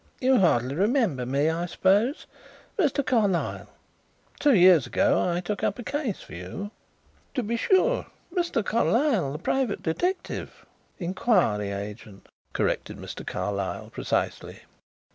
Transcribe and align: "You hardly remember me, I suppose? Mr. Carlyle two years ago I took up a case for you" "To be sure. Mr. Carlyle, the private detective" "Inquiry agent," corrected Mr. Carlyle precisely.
"You 0.19 0.39
hardly 0.39 0.73
remember 0.73 1.27
me, 1.27 1.47
I 1.51 1.67
suppose? 1.67 2.25
Mr. 2.75 3.05
Carlyle 3.05 3.67
two 4.39 4.55
years 4.55 4.87
ago 4.87 5.29
I 5.29 5.41
took 5.41 5.61
up 5.63 5.77
a 5.77 5.83
case 5.83 6.21
for 6.23 6.33
you" 6.33 6.71
"To 7.35 7.43
be 7.43 7.55
sure. 7.55 8.07
Mr. 8.33 8.65
Carlyle, 8.65 9.31
the 9.31 9.37
private 9.37 9.83
detective" 9.83 10.65
"Inquiry 10.97 11.69
agent," 11.71 12.29
corrected 12.51 12.97
Mr. 12.97 13.23
Carlyle 13.23 13.91
precisely. 13.91 14.61